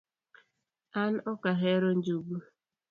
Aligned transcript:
An 1.03 1.13
okahero 1.31 1.89
njugu 1.97 2.35